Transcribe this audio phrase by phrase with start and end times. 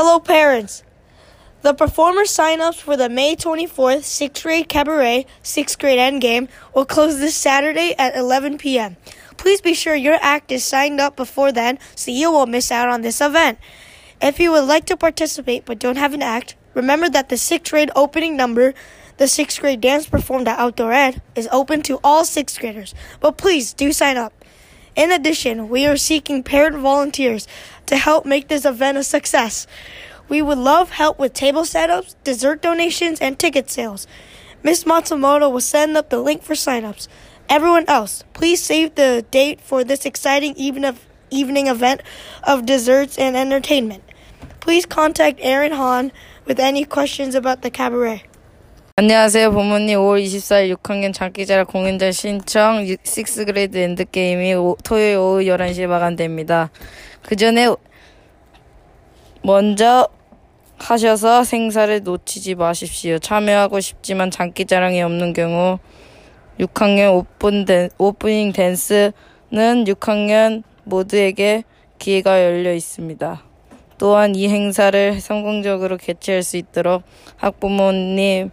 [0.00, 0.84] Hello, parents.
[1.62, 7.18] The performer sign-ups for the May 24th 6th grade cabaret 6th grade endgame will close
[7.18, 8.96] this Saturday at 11 p.m.
[9.38, 12.88] Please be sure your act is signed up before then so you won't miss out
[12.88, 13.58] on this event.
[14.22, 17.68] If you would like to participate but don't have an act, remember that the 6th
[17.68, 18.74] grade opening number,
[19.16, 22.94] the 6th grade dance performed at Outdoor Ed, is open to all 6th graders.
[23.18, 24.37] But please do sign up.
[24.98, 27.46] In addition, we are seeking parent volunteers
[27.86, 29.64] to help make this event a success.
[30.28, 34.08] We would love help with table setups, dessert donations, and ticket sales.
[34.64, 37.06] Miss Matsumoto will send up the link for signups.
[37.48, 42.02] Everyone else, please save the date for this exciting evening, event
[42.42, 44.02] of desserts and entertainment.
[44.58, 46.10] Please contact Aaron Hahn
[46.44, 48.24] with any questions about the cabaret.
[49.00, 49.96] 안녕하세요, 부모님.
[49.96, 56.72] 5월 24일 6학년 장기자랑 공연장 신청 6그레이드 엔드게임이 오, 토요일 오후 11시에 마감됩니다.
[57.22, 57.68] 그 전에
[59.44, 60.08] 먼저
[60.78, 63.20] 하셔서 행사를 놓치지 마십시오.
[63.20, 65.78] 참여하고 싶지만 장기자랑이 없는 경우
[66.58, 69.12] 6학년 오픈 댄, 오프닝 댄스는
[69.52, 71.62] 6학년 모두에게
[72.00, 73.44] 기회가 열려 있습니다.
[73.96, 77.04] 또한 이 행사를 성공적으로 개최할 수 있도록
[77.36, 78.50] 학부모님의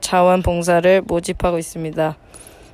[0.00, 2.16] 자원봉사를 모집하고 있습니다.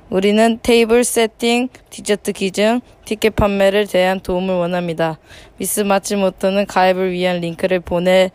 [0.09, 5.19] 우리는 테이블 세팅, 디저트 기증, 티켓 판매를 대한 도움을 원합니다.
[5.57, 8.29] 미스 마츠모토는 가입을 위한 링크를 보낼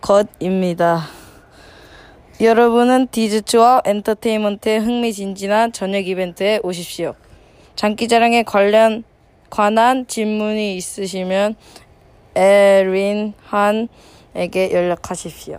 [0.00, 1.06] 것입니다.
[2.40, 7.14] 여러분은 디즈츠와 엔터테인먼트의 흥미진진한 저녁 이벤트에 오십시오.
[7.76, 9.04] 장기자랑에 관련
[9.48, 11.54] 관한 질문이 있으시면
[12.34, 15.58] 에린 한에게 연락하십시오.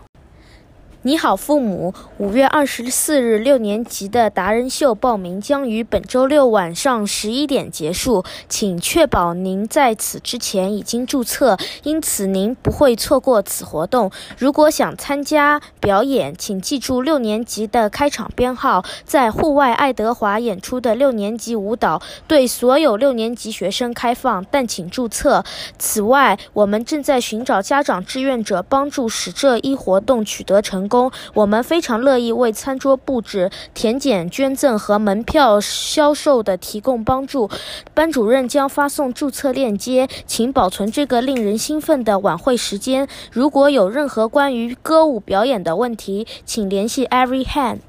[1.04, 1.94] 你好，父母！
[2.18, 14.12] 五月二十四日，六年级的达人秀报名将于本周六晚上十一点结束，请确保您在此之前已经注册，因此您不会错过此活动。
[14.40, 25.46] 如果想参加表演，请记住六年级的开场编号，在户外爱德华演出的六年级舞蹈对所有六年级学生开放，但请注册。
[25.78, 31.12] 此外，我们正在寻找家长志愿者，帮助使这一活动取得成工。
[31.34, 37.50] 我们非常乐意为餐桌布置、填检、捐赠和门票销售的提供帮助。
[37.94, 43.08] 班主任将发送注册链接，请保存这个令人兴奋的晚会时间。
[43.32, 47.80] 如果有任何关于歌舞表演的问题，请联系 Every Hand。